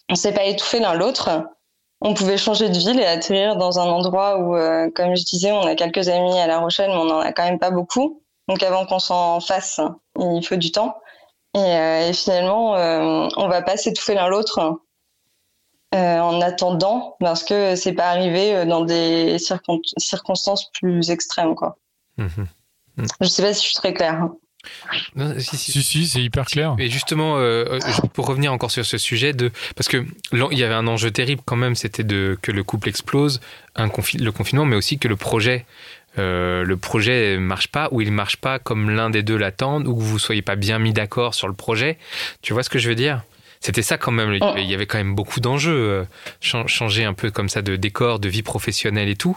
[0.08, 1.46] on s'est pas étouffé l'un l'autre,
[2.00, 5.52] on pouvait changer de ville et atterrir dans un endroit où, euh, comme je disais,
[5.52, 8.22] on a quelques amis à La Rochelle, mais on en a quand même pas beaucoup.
[8.48, 9.80] Donc avant qu'on s'en fasse,
[10.18, 10.96] il faut du temps.
[11.54, 14.78] Et, euh, et finalement, euh, on va pas s'étouffer l'un l'autre
[15.94, 21.78] euh, en attendant, parce que c'est pas arrivé dans des circon- circonstances plus extrêmes, quoi.
[22.18, 22.46] Mhm.
[23.20, 24.28] Je sais pas si je suis très claire.
[25.14, 25.72] Non, si, si.
[25.72, 26.74] Si, si, c'est hyper clair.
[26.78, 27.78] Et justement, euh, euh,
[28.14, 31.42] pour revenir encore sur ce sujet de, parce que il y avait un enjeu terrible
[31.44, 33.40] quand même, c'était de que le couple explose,
[33.74, 35.66] un confi- le confinement, mais aussi que le projet,
[36.18, 39.94] euh, le projet marche pas ou il marche pas comme l'un des deux l'attendent ou
[39.96, 41.98] que vous soyez pas bien mis d'accord sur le projet.
[42.42, 43.22] Tu vois ce que je veux dire?
[43.60, 44.32] C'était ça quand même.
[44.34, 45.74] il y avait- Il y avait quand même beaucoup d'enjeux.
[45.74, 46.04] euh,
[46.40, 49.36] chan- changer un peu comme ça de décor, de vie professionnelle et tout.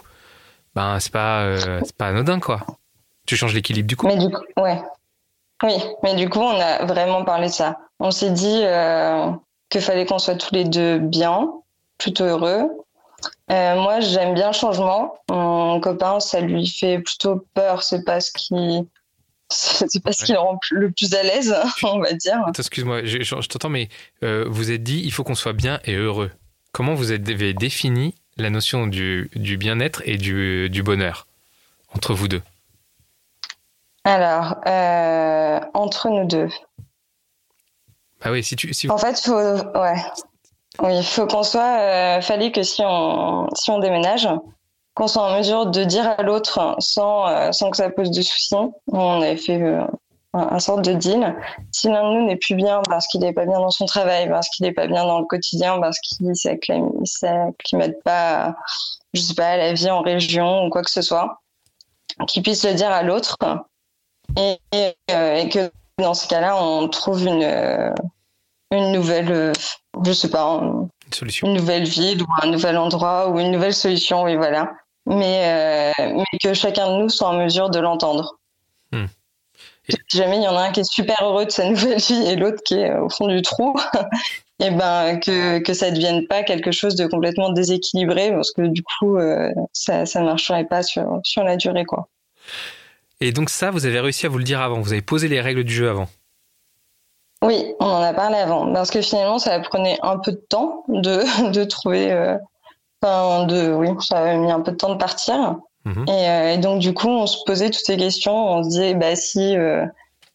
[0.74, 2.64] Ben c'est pas, euh, c'est pas anodin quoi.
[3.26, 4.06] Tu changes l'équilibre du coup.
[4.06, 4.78] Mais du coup, ouais.
[5.62, 7.78] Oui, mais du coup, on a vraiment parlé de ça.
[7.98, 9.30] On s'est dit euh,
[9.68, 11.50] qu'il fallait qu'on soit tous les deux bien,
[11.98, 12.70] plutôt heureux.
[13.52, 15.14] Euh, moi, j'aime bien le changement.
[15.28, 17.82] Mon copain, ça lui fait plutôt peur.
[17.82, 18.54] C'est pas ce qui,
[19.50, 22.38] c'est pas ce qui le rend le plus à l'aise, on va dire.
[22.58, 23.88] Excuse-moi, je, je- je t'entends, mais
[24.22, 26.30] euh, vous êtes dit il faut qu'on soit bien et heureux.
[26.72, 31.26] Comment vous avez défini la notion du, du bien-être et du, du bonheur
[31.94, 32.40] entre vous deux?
[34.10, 36.48] Alors, euh, entre nous deux.
[38.22, 38.74] Ah oui, si tu.
[38.74, 40.02] Si En fait, faut, ouais.
[40.80, 44.28] Oui, il faut qu'on soit, euh, fallait que si on, si on déménage,
[44.94, 48.20] qu'on soit en mesure de dire à l'autre sans, euh, sans que ça pose de
[48.20, 48.56] soucis.
[48.88, 49.62] On avait fait
[50.34, 51.36] un, sorte de deal.
[51.70, 54.28] Si l'un de nous n'est plus bien parce qu'il n'est pas bien dans son travail,
[54.28, 58.56] parce qu'il n'est pas bien dans le quotidien, parce qu'il s'acclim- s'acclimate pas,
[59.14, 61.40] je sais pas, à la vie en région ou quoi que ce soit,
[62.26, 63.36] qu'il puisse le dire à l'autre
[64.36, 67.90] et, et, euh, et que dans ce cas-là, on trouve une, euh,
[68.70, 69.52] une nouvelle, euh,
[70.04, 71.46] je sais pas, un- Une solution.
[71.48, 74.70] une nouvelle ville ou un nouvel endroit ou une nouvelle solution, oui, voilà.
[75.06, 78.36] Mais, euh, mais que chacun de nous soit en mesure de l'entendre.
[78.92, 79.06] Hmm.
[79.88, 81.98] Et- Si jamais il y en a un qui est super heureux de sa nouvelle
[81.98, 83.74] vie et l'autre qui est au fond du trou,
[84.60, 88.62] et ben que, que ça ne devienne pas quelque chose de complètement déséquilibré parce que
[88.62, 92.08] du coup, euh, ça ne marcherait pas sur, sur la durée, quoi.
[93.20, 94.80] Et donc, ça, vous avez réussi à vous le dire avant.
[94.80, 96.08] Vous avez posé les règles du jeu avant.
[97.42, 100.84] Oui, on en a parlé avant, parce que finalement, ça prenait un peu de temps
[100.88, 102.36] de, de trouver, euh,
[103.02, 105.56] enfin, de, oui, ça a mis un peu de temps de partir.
[105.84, 106.04] Mhm.
[106.06, 108.94] Et, euh, et donc, du coup, on se posait toutes ces questions, on se disait,
[108.94, 109.86] bah, si, euh,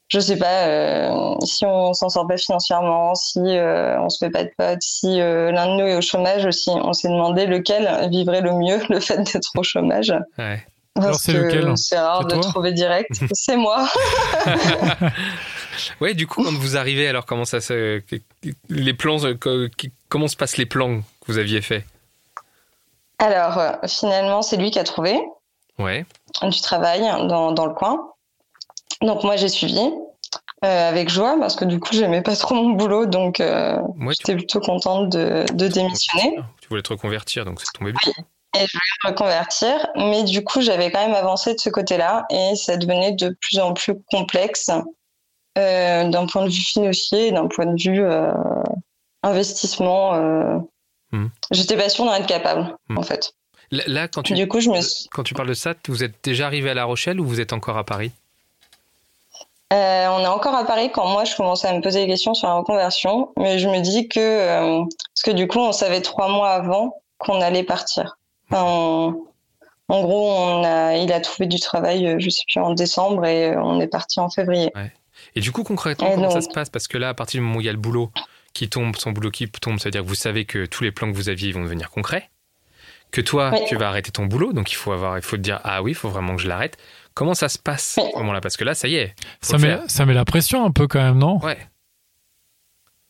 [0.08, 4.44] je sais pas, euh, si on s'en sort pas financièrement, si on se fait pas
[4.44, 8.42] de potes, si l'un de nous est au chômage aussi, on s'est demandé lequel vivrait
[8.42, 10.14] le mieux le fait d'être au chômage.
[10.38, 10.64] Ouais.
[10.96, 11.78] Alors, c'est que lequel?
[11.78, 13.10] C'est rare de trouver direct.
[13.34, 13.88] c'est moi.
[16.00, 18.02] Ouais, du coup, quand vous arrivez, alors comment ça se.
[18.70, 19.18] Les plans.
[19.26, 19.70] euh,
[20.08, 21.84] Comment se passent les plans que vous aviez faits?
[23.20, 25.20] Alors, euh, finalement, c'est lui qui a trouvé.
[25.78, 26.06] Ouais.
[26.42, 28.12] du travail dans, dans le coin.
[29.02, 29.78] Donc moi j'ai suivi
[30.64, 34.14] euh, avec joie parce que du coup j'aimais pas trop mon boulot donc euh, Ouais,
[34.14, 36.38] tu, j'étais plutôt contente de, de démissionner.
[36.62, 38.14] tu voulais te reconvertir, donc c'est tombé bien.
[38.56, 39.88] Et je voulais reconvertir.
[39.96, 43.60] Mais du coup, j'avais quand même avancé de ce côté-là et ça devenait de plus
[43.60, 44.70] en plus complexe
[45.58, 48.32] euh, d'un point de vue financier, d'un point de vue euh,
[49.24, 50.14] investissement.
[50.16, 50.58] Euh,
[51.12, 51.28] Hmm.
[51.52, 52.98] J'étais pas sûre d'en être capable, Hmm.
[52.98, 53.34] en fait.
[53.72, 55.08] Là, quand tu, Du coup, je me suis...
[55.12, 57.54] quand tu parles de ça, vous êtes déjà arrivé à La Rochelle ou vous êtes
[57.54, 58.12] encore à Paris?
[59.72, 62.34] Euh, on est encore à Paris quand moi je commençais à me poser des questions
[62.34, 66.02] sur la reconversion, mais je me dis que euh, parce que du coup on savait
[66.02, 68.18] trois mois avant qu'on allait partir.
[68.52, 69.14] On-
[69.88, 73.26] en gros, on a, il a trouvé du travail, euh, je sais plus en décembre
[73.26, 74.72] et euh, on est parti en février.
[75.36, 76.70] Et du coup, concrètement, Et comment ça se passe?
[76.70, 78.12] Parce que là, à partir du moment où il y a le boulot
[78.54, 80.92] qui tombe, son boulot qui tombe, ça veut dire que vous savez que tous les
[80.92, 82.30] plans que vous aviez vont devenir concrets.
[83.12, 83.60] Que toi, Oui.
[83.68, 85.92] tu vas arrêter ton boulot, donc il faut avoir, il faut te dire ah oui,
[85.92, 86.78] il faut vraiment que je l'arrête.
[87.14, 88.08] Comment ça se passe Oui.
[88.08, 88.42] à ce moment-là?
[88.42, 89.14] Parce que là, ça y est.
[89.42, 91.38] Ça met, ça met la pression un peu quand même, non?
[91.44, 91.58] Ouais.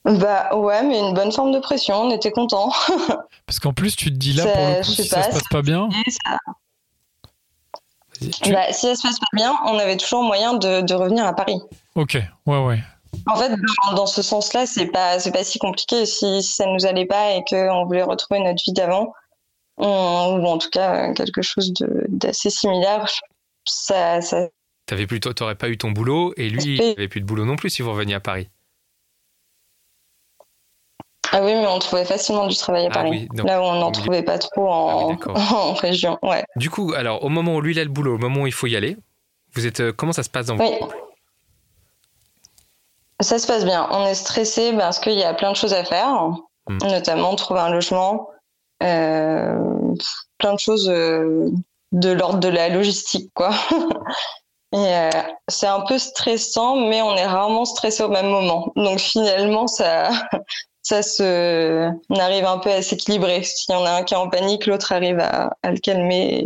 [0.05, 2.71] Bah ouais, mais une bonne forme de pression, on était contents.
[3.47, 5.33] Parce qu'en plus, tu te dis là, Ça, pour le coup, si ça se pas,
[5.33, 5.89] passe pas bien.
[8.49, 11.33] Bah, si ça se passe pas bien, on avait toujours moyen de, de revenir à
[11.33, 11.59] Paris.
[11.95, 12.79] ok, ouais, ouais.
[13.27, 13.49] En fait,
[13.87, 16.05] dans, dans ce sens-là, c'est pas c'est pas si compliqué.
[16.05, 19.11] Si, si ça nous allait pas et qu'on voulait retrouver notre vie d'avant,
[19.77, 23.05] ou en tout cas quelque chose de- d'assez similaire,
[23.65, 24.47] ça, ça
[24.85, 27.55] T'avais plutôt, t'aurais pas eu ton boulot et lui, il avait plus de boulot non
[27.55, 28.49] plus si vous reveniez à Paris.
[31.37, 33.09] Ah oui, mais on trouvait facilement du travail à Ah Paris.
[33.11, 35.37] oui, donc- Là où on n'en trouvait pas trop Ah en, oui, d'accord.
[35.53, 36.17] en région.
[36.23, 36.43] Ouais.
[36.55, 38.53] Du coup, alors au moment où lui il a le boulot, au moment où il
[38.53, 38.95] faut y aller,
[39.53, 40.77] vous êtes, euh, comment ça se passe dans Oui.
[40.79, 40.95] couple
[43.21, 43.87] Ça se passe bien.
[43.91, 46.29] On est stressé parce qu'il y a plein de choses à faire,
[46.67, 46.77] Hmm.
[46.81, 48.29] notamment trouver un logement,
[48.81, 49.55] euh,
[50.39, 51.49] plein de choses euh,
[51.91, 53.51] de l'ordre de la logistique, quoi.
[54.73, 55.09] Et euh,
[55.47, 58.71] c'est un peu stressant, mais on est rarement stressé au même moment.
[58.75, 60.09] Donc finalement, ça,
[60.87, 63.41] ça se, on arrive un peu à s'équilibrer.
[63.43, 66.45] S'il y en a un qui est en panique, l'autre arrive à, à le calmer,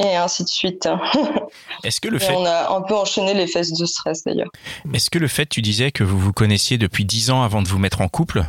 [0.00, 0.86] et, et ainsi de suite.
[1.82, 4.50] Est-ce que le Et fait, on a un peu enchaîné les fesses de stress d'ailleurs.
[4.92, 7.68] est-ce que le fait, tu disais que vous vous connaissiez depuis 10 ans avant de
[7.68, 8.44] vous mettre en couple,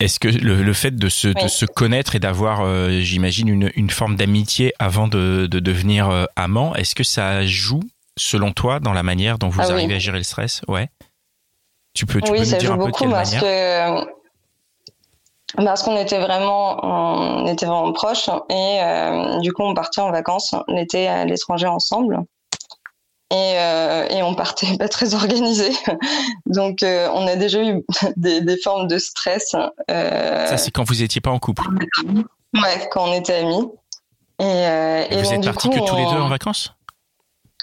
[0.00, 1.48] est-ce que le, le fait de se, de Oui.
[1.48, 6.24] se connaître et d'avoir, euh, j'imagine, une, une forme d'amitié avant de, de devenir euh,
[6.36, 7.80] amant, est-ce que ça joue,
[8.18, 9.72] selon toi, dans la manière dont vous Ah oui.
[9.74, 10.60] arrivez à gérer le stress?
[10.68, 10.88] Ouais.
[11.94, 14.04] Tu peux, tu oui, peux ça nous dire joue un peu beaucoup quelle parce manière
[14.06, 14.22] que
[15.64, 20.10] parce qu'on était vraiment on était vraiment proches et euh, du coup on partait en
[20.10, 22.20] vacances l'été à l'étranger ensemble.
[23.30, 25.70] Et, euh, et on partait pas très organisé
[26.46, 27.82] donc euh, on a déjà eu
[28.16, 29.54] des, des formes de stress
[29.88, 31.62] Ça, c'est quand vous étiez pas en couple.
[32.54, 33.68] ouais, quand on était amis.
[34.38, 36.74] Et, Et et vous donc, êtes partis que tous les deux en vacances?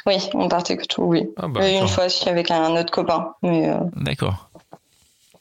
[0.05, 2.91] Oui on partait que tout oui Ah bah, et une fois aussi avec un autre
[2.91, 4.49] copain mais euh, D'accord.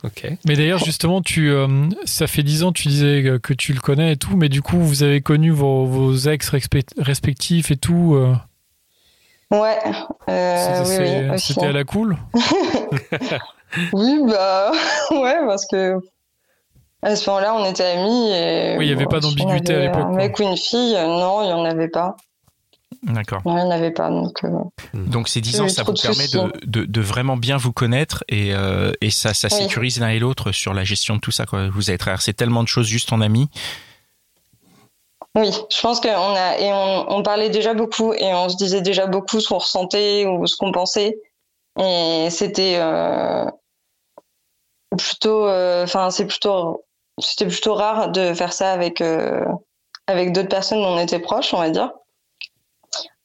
[0.04, 0.30] Ok.
[0.46, 1.66] Mais d'ailleurs, justement, tu, euh,
[2.04, 4.78] ça fait 10 ans, tu disais que- tu le connais et tout, mais du coup,
[4.78, 8.14] vous avez connu vos, vos ex respect- respectifs et tout.
[8.14, 8.32] euh,
[9.50, 9.76] ouais
[10.28, 11.52] euh, c'était- oui, oui, c'est- aussi.
[11.54, 12.16] C'était à la cool
[13.92, 14.70] Oui, bah
[15.10, 15.96] ouais, parce que
[17.02, 18.30] à ce moment-là, on était amis.
[18.30, 21.42] Et, Oui, il y avait pas d'ambiguïté à l'époque, Un mec ou une fille, non,
[21.42, 22.16] il n'y en avait pas.
[23.04, 23.42] D'accord.
[23.44, 24.10] Non, il n'y en avait pas.
[24.10, 24.48] Donc, euh,
[24.94, 27.72] Donc ces 10 J'ai ans, ça vous de permet de, de, de vraiment bien vous
[27.72, 29.56] connaître et, euh, et ça, ça Oui.
[29.62, 31.46] sécurise l'un et l'autre sur la gestion de tout ça.
[31.46, 31.68] Quoi.
[31.68, 33.48] Vous avez traversé tellement de choses juste en amis.
[35.36, 38.80] oui, je pense qu'on a et on, on parlait déjà beaucoup et on se disait
[38.82, 41.16] déjà beaucoup ce qu'on ressentait ou ce qu'on pensait.
[41.78, 43.44] Et c'était euh,
[44.96, 46.84] plutôt, euh, enfin, c'est plutôt,
[47.20, 49.44] c'était plutôt rare de faire ça avec euh,
[50.08, 51.92] avec d'autres personnes dont on était proches, on va dire.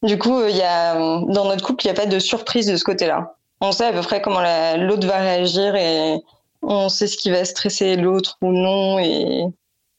[0.03, 2.67] Du coup, euh, il y a dans notre couple, il n'y a pas de surprise
[2.67, 3.35] de ce côté-là.
[3.61, 6.21] On sait à peu près comment la- l'autre va réagir et
[6.61, 9.45] on sait ce qui va stresser l'autre ou non et,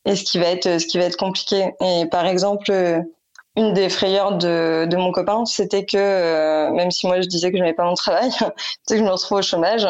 [0.06, 1.72] ce qui va être compliqué.
[1.80, 3.00] Et par exemple, euh,
[3.56, 7.56] une des frayeurs de, mon copain, c'était que euh, même si moi je disais que
[7.56, 8.30] je n'avais pas mon travail,
[8.88, 9.86] que je me retrouve au chômage,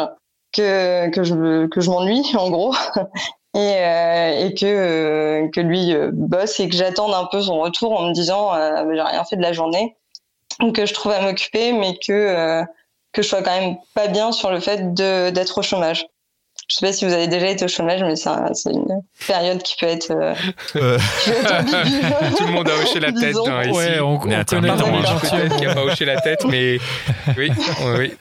[0.52, 2.74] que je m'ennuie en gros.
[3.56, 8.52] Et, que que lui bosse et que j'attende un peu son retour en me disant
[8.92, 9.96] j'ai rien fait de la journée
[10.72, 12.62] que je trouve à m'occuper mais que euh,
[13.12, 16.06] que je sois quand même pas bien sur le fait de d'être au chômage
[16.68, 18.86] je sais pas si vous avez déjà été au chômage mais c'est un- c'est une
[19.26, 20.34] période qui peut être, euh,
[20.76, 22.00] Euh, qui peut être ambiguë.
[22.38, 23.70] Tout le monde a hoché la tête hein, ici.
[23.78, 24.44] Ouais, on, On on connaît hein.
[24.48, 25.30] gentils.
[25.30, 26.78] Peut-être qu'il n'a pas hoché la tête, mais
[27.36, 27.52] oui, oui,
[27.98, 28.12] oui.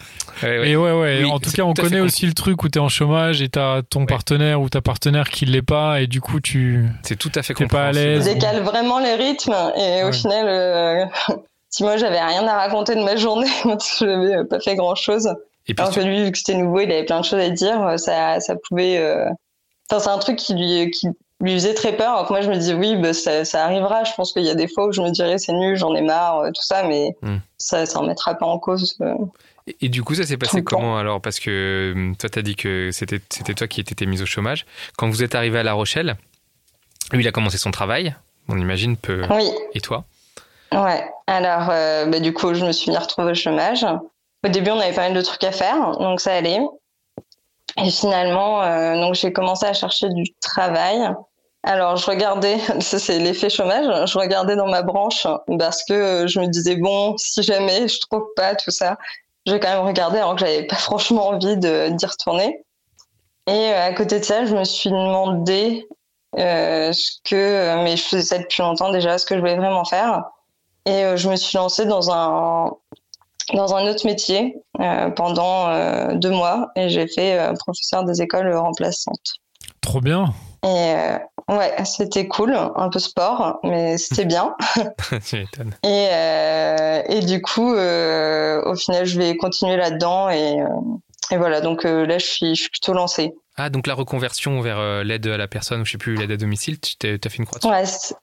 [0.41, 0.69] Ouais, ouais.
[0.69, 2.67] Et ouais, ouais, Oui, en tout cas, on tout connaît con- aussi le truc où
[2.69, 4.05] t'es en chômage et t'as ton Ouais.
[4.07, 6.85] partenaire ou ta partenaire qui l'est pas et du coup, tu.
[7.03, 8.25] C'est tout à fait T'es pas à l'aise.
[8.25, 10.03] décale vraiment les rythmes et Ouais.
[10.03, 11.05] au final euh,
[11.73, 14.95] si moi j'avais rien à raconter de ma journée que j'avais euh, pas fait grand
[14.95, 15.27] chose
[15.67, 17.49] Et puis, alors que lui vu que c'était nouveau il avait plein de choses à
[17.49, 19.25] dire ça ça pouvait euh,
[19.89, 21.07] enfin c'est un truc qui lui qui
[21.41, 22.25] lui faisait très peur.
[22.29, 24.05] Moi, je me dis oui, bah, ça, ça arrivera.
[24.05, 26.01] Je pense qu'il y a des fois où je me dirais c'est nul, j'en ai
[26.01, 27.37] marre, euh, tout ça, mais Hmm.
[27.57, 28.95] ça, ça en mettra pas en cause.
[29.01, 29.13] euh.
[29.81, 31.19] Et, du coup, ça s'est passé comment alors?
[31.19, 34.65] Parce que toi, tu as dit que c'était c'était toi qui étais mise au chômage.
[34.97, 36.15] Quand vous êtes arrivé à La Rochelle,
[37.11, 38.15] lui, il a commencé son travail,
[38.47, 39.23] on imagine peu.
[39.31, 40.05] Oui, Et toi?
[40.75, 41.13] Ouais.
[41.27, 43.85] Alors, euh, bah, du coup, je me suis mis retrouvée au chômage.
[44.45, 46.59] Au début, on avait pas mal de trucs à faire, donc ça allait.
[47.77, 51.09] Et finalement, euh, donc j'ai commencé à chercher du travail.
[51.63, 55.25] Alors, je regardais, ça c'est l'effet chômage, je regardais dans ma branche
[55.57, 58.97] parce que euh, je me disais, bon, si jamais je trouve pas tout ça,
[59.45, 62.65] je vais quand même regarder alors que j'avais pas franchement envie d'y retourner.
[63.47, 65.87] Et à côté de ça, je me suis demandé
[66.35, 70.23] ce que, mais je faisais ça depuis longtemps déjà, ce que je voulais vraiment faire.
[70.85, 72.71] Et euh, je me suis lancée dans un,
[73.53, 78.53] dans un autre métier euh, pendant euh, deux mois et j'ai fait professeur des écoles
[78.55, 79.33] remplaçantes.
[79.81, 80.33] Trop bien.
[80.65, 80.95] Et
[81.49, 84.55] ouais, c'était cool, un peu sport, mais c'était bien.
[85.25, 85.75] Tu m'étonnes.
[85.83, 90.67] Et, euh, et du coup, euh, au final, je vais continuer là-dedans et, euh,
[91.31, 91.59] et voilà.
[91.59, 93.33] Donc là, je suis, je suis plutôt lancée.
[93.57, 96.37] Ah, donc la reconversion vers l'aide à la personne, ou je sais plus, l'aide à
[96.37, 98.13] domicile, tu t'as fait une croix dessus?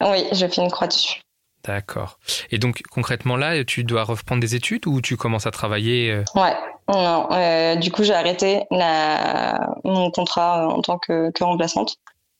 [0.00, 1.20] Ouais, oui, j'ai fait une croix dessus.
[1.64, 2.18] D'accord.
[2.50, 6.22] Et donc, concrètement, là, tu dois reprendre des études ou tu commences à travailler euh,
[6.34, 6.54] Ouais,
[6.88, 7.28] non.
[7.32, 11.96] euh, du coup, j'ai arrêté la, mon contrat euh, en tant que, que remplaçante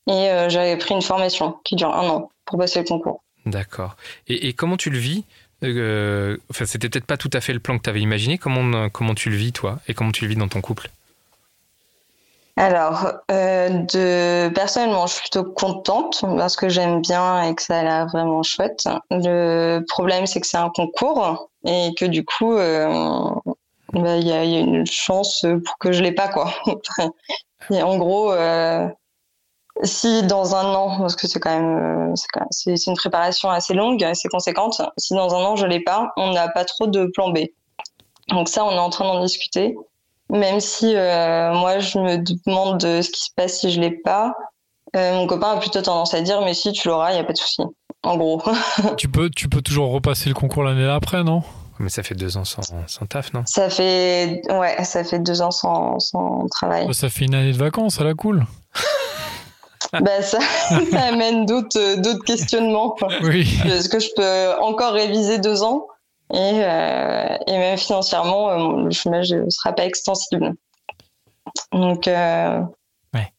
[0.07, 3.22] et euh, j'avais pris une formation qui dure un an pour passer le concours.
[3.44, 3.96] D'accord.
[4.28, 5.24] Et, et comment tu le vis
[5.61, 8.38] Enfin, c'était peut-être pas tout à fait le plan que tu avais imaginé.
[8.38, 10.88] Comment, comment tu le vis, toi Et comment tu le vis dans ton couple?
[12.58, 17.78] Alors, euh, de personnellement, je suis plutôt contente parce que j'aime bien et que ça
[17.78, 18.88] a l'air vraiment chouette.
[19.10, 23.32] Le problème, c'est que c'est un concours et que du coup, euh,
[23.92, 26.52] bah, il y, a, une chance pour que je l'ai pas, quoi.
[27.70, 28.88] Et en gros, euh,
[29.84, 32.14] si dans un an, parce que c'est quand même,
[32.50, 34.82] c'est une préparation assez longue, assez conséquente.
[34.96, 37.38] Si dans un an je l'ai pas, on n'a pas trop de plan B.
[38.30, 39.76] Donc ça, on est en train d'en discuter.
[40.30, 43.90] Même si euh, moi, je me demande de ce qui se passe si je l'ai
[43.90, 44.34] pas.
[44.96, 47.24] Euh, mon copain a plutôt tendance à dire, mais si tu l'auras, il y a
[47.24, 47.62] pas de souci.
[48.02, 48.42] En gros.
[48.96, 51.42] tu, peux, tu peux toujours repasser le concours l'année d'après, non?
[51.78, 53.42] Mais ça fait deux ans sans, sans taf, non?
[53.46, 56.86] Ça fait, ouais, ça fait deux ans sans, sans travail.
[56.86, 58.44] Bah, Ça fait une année de vacances, à la cool.
[59.92, 60.38] bah, ça,
[60.90, 62.96] ça amène d'autres, euh, d'autres questionnements.
[63.22, 63.48] Oui.
[63.64, 65.86] Est-ce que je peux encore réviser deux ans?
[66.32, 70.52] Et, euh, et même financièrement, euh, le chômage ne sera pas extensible.
[71.72, 72.60] Donc, euh,
[73.14, 73.32] Ouais.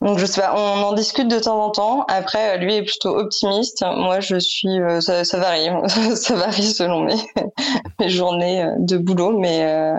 [0.00, 2.04] donc je sais pas, on en discute de temps en temps.
[2.08, 3.82] Après, euh, lui est plutôt optimiste.
[3.84, 5.68] Moi, je suis, euh, ça, ça varie,
[6.16, 7.16] ça varie selon mes,
[8.00, 9.98] mes journées de boulot, mais euh,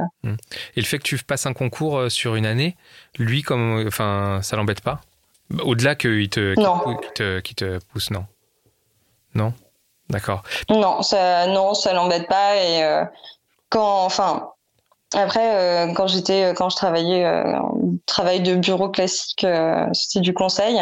[0.76, 2.76] Et le fait que tu passes un concours sur une année,
[3.18, 5.02] lui, comme, enfin, ça l'embête pas?
[5.64, 6.80] Au-delà qu'il te, Non.
[7.14, 8.26] te- te pousse, non?
[9.36, 9.54] Non?
[10.70, 12.56] Non, ça, non, ça l'embête pas.
[12.58, 13.04] Et euh,
[13.70, 14.50] quand, enfin,
[15.16, 17.60] après, euh, quand j'étais, quand je travaillais, euh,
[18.06, 20.80] travail de bureau classique, euh, c'était du conseil.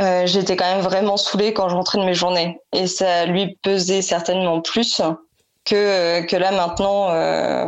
[0.00, 3.58] euh, j'étais quand même vraiment saoulée quand je rentrais de mes journées, et ça lui
[3.62, 5.02] pesait certainement plus
[5.64, 7.10] que que là maintenant.
[7.10, 7.66] euh,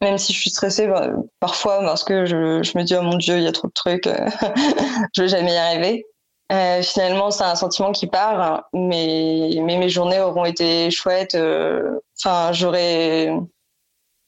[0.00, 3.16] même si je suis stressée bah, parfois parce que je, je me dis oh mon
[3.16, 4.28] dieu il y a trop de trucs, euh,
[5.14, 6.06] je vais jamais y arriver.
[6.50, 11.34] Euh, finalement, c'est un sentiment qui part, mais, mais mes journées auront été chouettes.
[11.34, 13.30] euh, Enfin, j'aurais,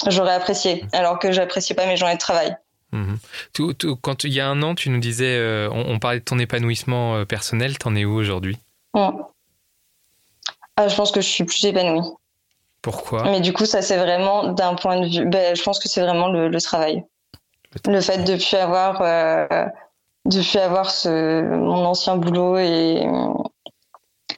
[0.06, 2.56] j'aurais apprécié, alors que j'appréciais pas mes journées de travail.
[2.92, 3.18] Mhm.
[3.54, 6.18] Tout- tout- quand il y a un an, tu nous disais, euh, on, on parlait
[6.20, 8.58] de ton épanouissement euh, personnel, t'en es où aujourd'hui?
[8.94, 12.06] Ah, je pense que je suis plus épanouie.
[12.82, 13.24] Pourquoi?
[13.24, 15.26] Mais du coup, ça c'est vraiment d'un point de vue.
[15.26, 17.04] Ben, je pense que c'est vraiment le, le travail.
[17.86, 19.02] Le fait de plus avoir,
[20.26, 23.06] de plus avoir ce, mon ancien boulot et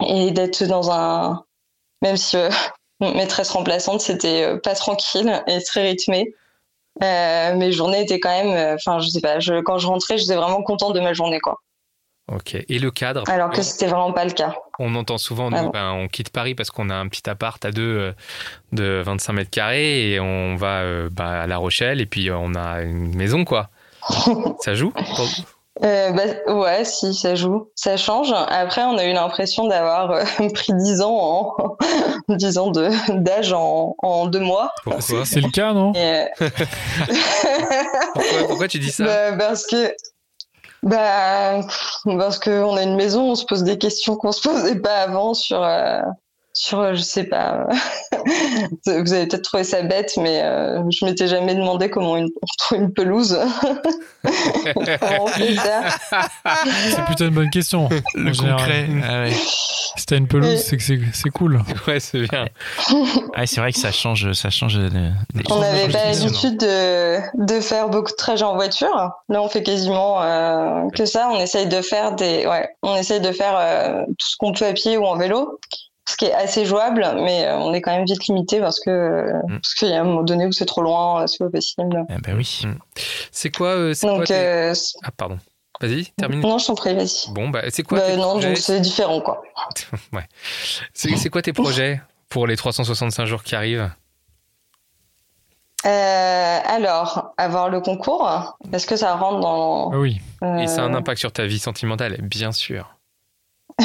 [0.07, 1.45] et d'être dans un.
[2.03, 2.51] Même si euh,
[3.01, 6.35] maîtresse remplaçante, c'était euh, pas tranquille et très rythmé.
[7.03, 8.77] Euh, mes journées étaient quand même.
[8.77, 9.41] Enfin, je sais pas.
[9.41, 11.61] Je, quand je rentrais, j'étais vraiment contente de ma journée, quoi.
[12.31, 12.55] Ok.
[12.55, 13.25] Et le cadre?
[13.29, 14.55] Alors que c'était vraiment pas le cas.
[14.79, 17.73] On entend souvent, nous, ben, on quitte Paris parce qu'on a un petit appart à
[17.73, 18.15] deux
[18.71, 22.83] de 25 mètres carrés et on va bah, à La Rochelle et puis on a
[22.83, 23.71] une maison, quoi.
[24.61, 24.93] Ça joue?
[25.85, 27.69] Euh, bah, ouais, si, ça joue.
[27.75, 28.33] Ça change.
[28.33, 31.77] Après, on a eu l'impression d'avoir euh, pris 10 ans en
[32.29, 34.73] 10 ans de d'âge en, en deux mois.
[34.85, 35.93] Pourquoi C'est le cas, non?
[35.97, 36.25] Euh,
[38.15, 39.05] pourquoi, pourquoi tu dis ça?
[39.05, 39.95] Bah, parce que
[40.83, 41.61] bah
[42.05, 45.03] parce que on a une maison, on se pose des questions qu'on se posait pas
[45.03, 46.01] avant sur euh,
[46.65, 47.67] sur, euh, je sais pas,
[48.87, 52.47] vous avez peut-être trouvé ça bête, mais euh, je m'étais jamais demandé comment une, on
[52.59, 53.37] trouve une pelouse.
[56.91, 57.89] C'est plutôt une bonne question.
[58.15, 58.59] Le en général.
[58.61, 58.87] concret.
[59.05, 59.33] Ah ouais.
[59.97, 61.61] Si t'as une pelouse, Et- c'est que c'est- c'est cool.
[61.87, 62.47] Ouais, c'est bien.
[63.35, 64.75] Ah, c'est vrai que ça change, ça change.
[64.77, 69.11] de- des On n'avait pas l'habitude de, de faire beaucoup de trajets en voiture.
[69.29, 71.29] Là, on fait quasiment euh, que ça.
[71.33, 74.67] On essaye de faire des, ouais, on essaye de faire euh, tout ce qu'on peut
[74.67, 75.59] à pied ou en vélo,
[76.09, 79.33] ce qui est assez jouable, mais euh, on est quand même vite limité parce que
[79.47, 79.53] Mm.
[79.61, 82.05] parce qu'il y a un moment donné où c'est trop loin, euh, c'est pas possible.
[82.09, 82.63] Ah bah oui.
[83.31, 85.39] C'est quoi, euh, c'est quoi Donc euh, Ah, pardon.
[85.81, 86.41] Vas-y, termine.
[86.41, 87.33] non, je t'en prie, vas-y.
[87.33, 89.43] Bon, bah, c'est quoi Bah, tes non, projets donc c'est différent quoi.
[90.13, 90.27] Ouais.
[90.95, 93.91] C'est c'est quoi tes projets pour les 365 jours qui arrivent?
[95.85, 100.21] Euh, alors, avoir le concours, est-ce que ça rentre dans Ah oui.
[100.61, 102.95] Et ça a un impact sur ta vie sentimentale, bien sûr.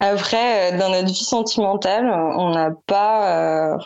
[0.00, 3.78] Après, euh, dans notre vie sentimentale, on n'a pas, euh,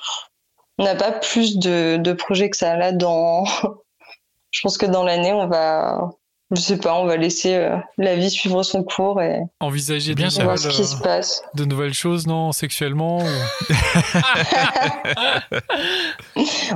[0.79, 2.77] n'a pas plus de, de projets que ça.
[2.77, 3.44] Là, dans,
[4.50, 6.11] je pense que dans l'année, on va,
[6.55, 10.29] je sais pas, on va laisser euh, la vie suivre son cours et Envisager Bien
[10.29, 11.43] de, voir nouvelles, ce qui se euh, passe.
[11.55, 13.23] de nouvelles choses, non Sexuellement ou-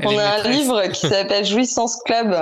[0.05, 2.35] On a un livre qui s'appelle Jouissance Club.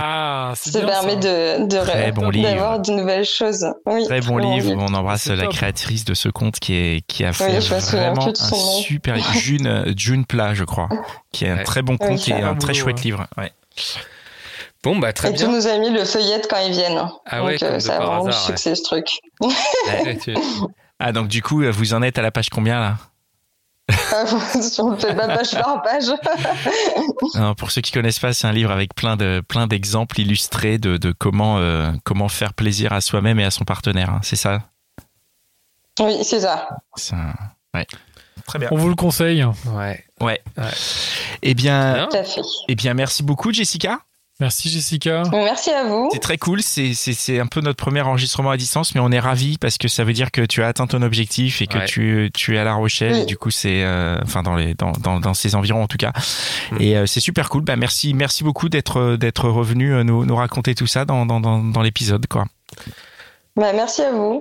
[0.00, 1.58] Ah, c'est Ça bien permet ça.
[1.58, 3.66] de, bon d'avoir de nouvelles choses.
[3.86, 4.72] Oui, Très bon livre.
[4.76, 5.52] On embrasse la top.
[5.52, 8.80] créatrice de ce conte qui est qui a fait vraiment un nom.
[8.82, 10.88] super June June Plat, je crois,
[11.32, 11.64] qui est un Ouais.
[11.64, 13.02] très bon Ouais, conte et un très chouette ouais.
[13.04, 13.26] livre.
[13.36, 13.52] Ouais.
[14.82, 15.48] Bon, bah, très Et bien.
[15.48, 17.00] nos amis le feuillettent quand ils viennent.
[17.26, 18.32] Ah ouais, Donc comme euh, de ça a vraiment ouais.
[18.32, 19.06] succès ce truc.
[19.40, 20.34] Ouais, tu-
[20.98, 22.96] Ah donc du coup, vous en êtes à la page combien là?
[24.60, 26.04] Si on fait pas page par page.
[27.34, 30.78] Non, Pour ceux qui connaissent pas, c'est un livre avec plein de plein d'exemples illustrés
[30.78, 34.10] de, de comment euh, comment faire plaisir à soi-même et à son partenaire.
[34.10, 34.20] hein.
[34.22, 34.60] C'est ça?
[36.00, 36.68] oui, c'est ça.
[36.96, 37.34] C'est un-
[37.74, 37.86] Ouais.
[38.46, 38.68] Très bien.
[38.70, 39.44] On vous le conseille.
[39.44, 40.04] Ouais.
[40.20, 40.40] Ouais.
[40.58, 40.64] Ouais.
[41.42, 42.06] Eh bien, Bien.
[42.08, 42.40] Tout à fait.
[42.68, 44.00] eh bien, merci beaucoup, Jessica.
[44.42, 45.22] Merci Jessica.
[45.32, 46.08] Merci à vous.
[46.12, 46.62] C'est très cool.
[46.62, 49.78] C'est, c'est, c'est un peu notre premier enregistrement à distance, mais on est ravis parce
[49.78, 51.84] que ça veut dire que tu as atteint ton objectif et que Ouais.
[51.86, 53.12] tu, tu es à La Rochelle.
[53.14, 53.20] Oui.
[53.20, 55.96] Et du coup, c'est, euh, enfin, dans les, dans, dans, dans ces environs en tout
[55.96, 56.12] cas.
[56.72, 56.76] Mm.
[56.80, 57.62] Et euh, c'est super cool.
[57.62, 61.38] Bah, merci, merci beaucoup d'être, d'être revenu euh, nous, nous raconter tout ça dans, dans,
[61.40, 62.46] dans, dans l'épisode, quoi.
[63.54, 64.40] Bah, merci à vous.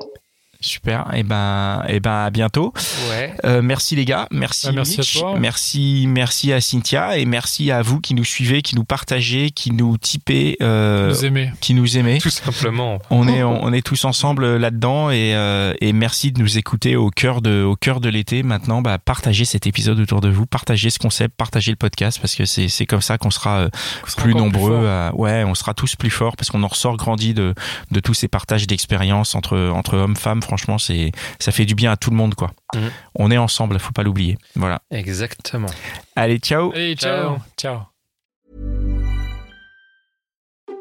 [0.62, 1.08] Super.
[1.14, 2.74] Et ben, et ben, à bientôt.
[3.10, 3.34] Ouais.
[3.46, 5.36] Euh, merci les gars, merci, Bah, merci à toi.
[5.40, 9.72] merci, merci à Cynthia et merci à vous qui nous suivez, qui nous partagez, qui
[9.72, 11.52] nous typez, euh, Vous aimez.
[11.62, 12.20] qui nous aimez.
[12.20, 13.00] Tout simplement.
[13.10, 17.10] On est, on est tous ensemble là-dedans et, euh, et merci de nous écouter au
[17.10, 18.44] cœur de, au cœur de l'été.
[18.44, 22.36] Maintenant, bah, partagez cet épisode autour de vous, partagez ce concept, partagez le podcast parce
[22.36, 23.70] que c'est, c'est comme ça qu'on sera euh,
[24.06, 24.88] On sera plus nombreux.
[24.88, 27.56] à- ouais, on sera tous plus forts parce qu'on en ressort grandi de,
[27.90, 30.42] de tous ces partages d'expériences entre, entre hommes, femmes.
[30.52, 32.52] Franchement, c'est, ça fait du bien à tout le monde, quoi.
[32.76, 32.92] Mhm.
[33.16, 34.38] On est ensemble, faut pas l'oublier.
[34.58, 34.82] Voilà.
[34.92, 35.70] Exactement.
[36.18, 36.74] Allez, ciao.
[36.74, 37.38] Hey, ciao.
[37.56, 37.84] Ciao.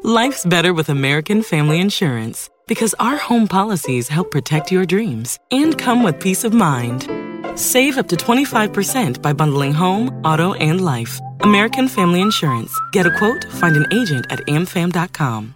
[0.03, 5.77] Life's better with American Family Insurance because our home policies help protect your dreams and
[5.77, 7.07] come with peace of mind.
[7.55, 11.17] Save up to 25% by bundling home, auto, and life.
[11.43, 12.77] American Family Insurance.
[12.91, 15.55] Get a quote, find an agent at amfam.com.